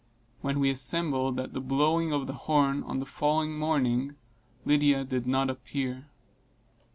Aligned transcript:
When 0.41 0.59
we 0.59 0.71
assembled, 0.71 1.39
at 1.39 1.53
the 1.53 1.61
blowing 1.61 2.11
of 2.11 2.25
the 2.25 2.33
horn, 2.33 2.81
on 2.85 2.97
the 2.97 3.05
following 3.05 3.55
morning, 3.59 4.15
Lydia 4.65 5.03
did 5.03 5.27
not 5.27 5.47
appear. 5.47 6.07